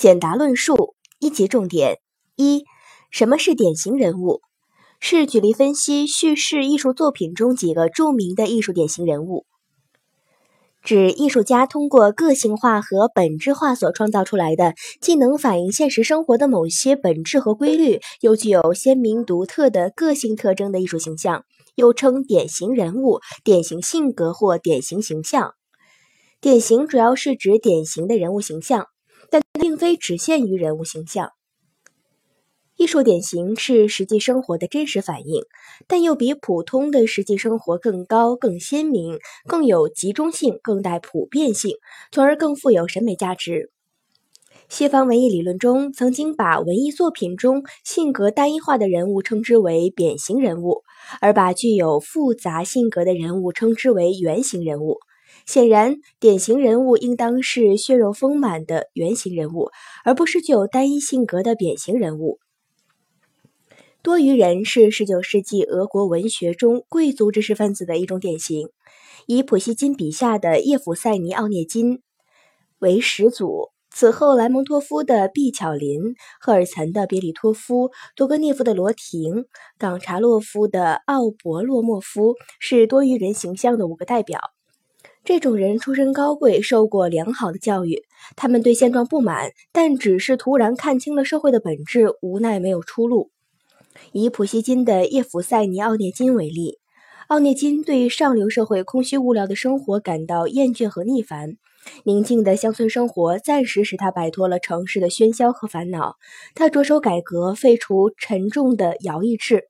[0.00, 1.98] 简答论述一级重点
[2.34, 2.64] 一：
[3.10, 4.40] 什么是典型人物？
[4.98, 9.44] 是举例分析叙事艺术作品中几个著名的艺术典型人物，
[10.82, 21.44] 指艺术家通过个性化和本质化所创造出来的，既能反映现实生活的某些本质和规律，又具有鲜明独特的个性特征的艺术形象，
[21.74, 25.52] 又称典型人物、典型性格或典型形象。
[26.40, 28.86] 典型主要是指典型的人物形象。
[29.30, 31.32] 但并非只限于人物形象。
[32.76, 35.42] 艺术典型是实际生活的真实反映，
[35.86, 41.76] 但又比普通的实际生活更高、更鲜明、更有集中性、更带普遍性，
[42.10, 43.70] 从而更富有审美价值。
[44.70, 50.82] 西方文艺理论中曾经把文艺作品中性格单一化的人物称之为扁形人物，
[51.20, 55.00] 而把具有复杂性格的人物称之为圆形人物。
[55.50, 59.70] 显然，典型人物应当是血肉丰满的圆形人物，
[60.04, 62.38] 而不是具有单一性格的扁形人物。
[64.00, 68.68] 多余人是19世纪俄国文学中贵族知识分子的一种典型，
[69.26, 72.00] 以普希金笔下的叶甫塞尼·奥涅金
[72.78, 79.46] 为始祖，此后莱蒙托夫的毕巧林、赫尔岑的别里托夫、多格涅夫的罗廷、
[79.78, 84.38] 冈察洛夫的奥伯洛莫夫是多余人形象的五个代表。
[85.24, 88.02] 这种人出身高贵，受过良好的教育。
[88.36, 93.30] 他们对现状不满，但只是突然看清了社会的本质，无奈没有出路。
[94.12, 96.78] 以普希金的叶甫塞尼·奥涅金为例，
[97.28, 101.56] 奥涅金对上流社会空虚无聊的生活感到厌倦和逆烦。
[102.04, 106.16] 宁静的乡村生活暂时使他摆脱了城市的喧嚣和烦恼。
[106.54, 109.69] 他着手改革，废除沉重的徭役制。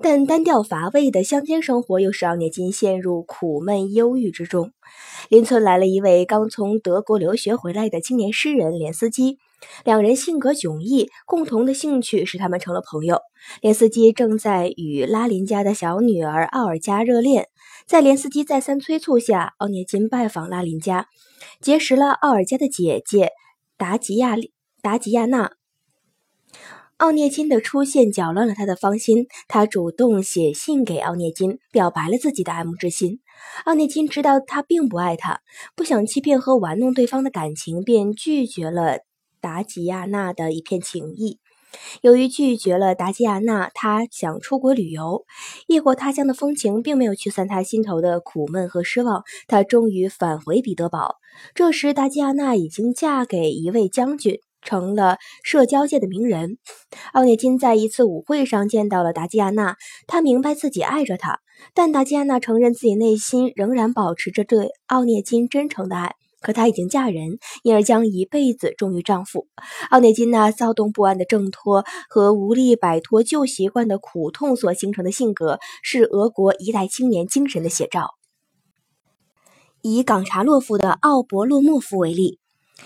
[0.00, 4.72] 但单调乏味的乡间生活又使奥涅金陷入苦闷忧郁之中。
[5.28, 9.38] 邻村来了一位刚从德国留学回来的青年诗人连斯基，
[9.84, 13.20] 两人性格迥异，共同的兴趣使他们成了朋友。
[13.60, 17.48] 连斯基正在与拉林家的小女儿奥尔加热恋，
[17.86, 21.06] 在连斯基再三催促下，奥涅金拜访拉林家，
[21.60, 23.30] 结识了奥尔加的姐姐
[23.78, 24.36] 达吉亚
[24.82, 25.52] 达吉亚娜。
[27.02, 33.18] 奥涅金的出现搅乱了他的芳心，他主动写信给奥涅金，表白了自己的爱慕之心。
[33.64, 35.40] 奥涅金知道他并不爱他，
[35.74, 39.00] 不想欺骗和玩弄对方的感情，便拒绝了
[39.40, 41.40] 达吉亚娜的一片情意。
[42.02, 45.24] 由于拒绝了达吉亚娜，他想出国旅游。
[45.66, 51.16] 异国他乡的风情并没有驱散他心头的苦闷和失望，他终于返回彼得堡。
[51.52, 54.38] 这时，达吉亚娜已经嫁给一位将军。
[54.62, 56.58] 成了社交界的名人。
[57.12, 61.40] 奥涅金在一次舞会上见到了达吉亚娜，他明白自己爱着她，
[61.74, 66.14] 但达吉亚娜承认自己内心仍然保持着对奥涅金真诚的爱。
[66.40, 69.46] 可她已经嫁人，因而将一辈子忠于丈夫。
[69.90, 78.14] 奥涅金那躁动不安的挣脱和无力摆脱旧习惯的苦痛所形成的性格，是俄国一代青年精神的写照。
[79.82, 82.40] 以冈察洛夫的奥伯洛莫夫为例。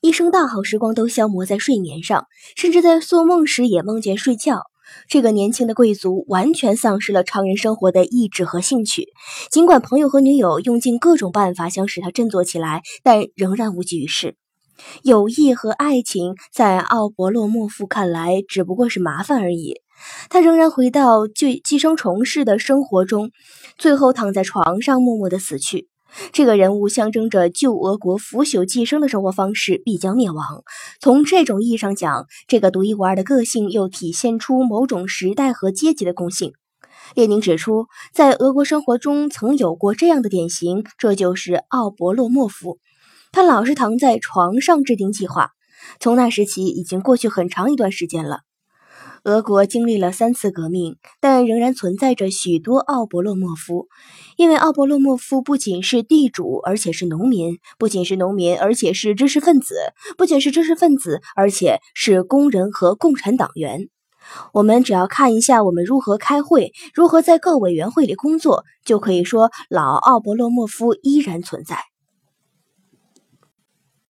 [0.00, 2.26] 一生大好时光都消磨在睡眠上，
[2.56, 4.62] 甚至在做梦时也梦见睡觉。
[5.06, 9.08] 这个年轻的贵族完全丧失了常人生活的意志和兴趣。
[9.50, 14.36] 尽管朋友和女友用尽各种办法想使他振作起来，但仍然无济于事。
[15.02, 19.74] 友谊和爱情在奥伯洛莫夫看来只不过是麻烦而已。
[20.30, 23.30] 他仍然回到寄寄生虫式的生活中，
[23.76, 25.88] 最后躺在床上默默的死去。
[26.32, 30.64] 这个人物象征着旧俄国腐朽寄生的生活方式必将灭亡。
[31.00, 36.52] 从这种意义上讲，这个独一无二的个性又体现出某种时代和阶级的共性。
[37.14, 42.78] 列宁指出，在俄国生活中曾有过这样的典型，这就是奥伯洛莫夫。
[43.32, 45.50] 他老是躺在床上制定计划。
[46.00, 48.40] 从那时起，已经过去很长一段时间了。
[49.28, 53.86] 俄国经历了三次革命，但仍然存在着许多奥伯洛莫夫。
[54.38, 59.74] 因为奥伯洛莫夫不仅是地主，而且是农民；不仅是农民，而且是知识分子；
[60.16, 63.90] 不仅是知识分子，而且是工人和共产党员。
[64.54, 71.76] 我们只要看一下我们如何开会，如何在各委员会里工作，就可以说老奥伯洛莫夫依然存在。